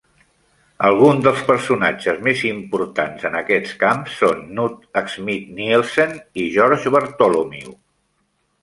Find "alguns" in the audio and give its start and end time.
0.87-1.19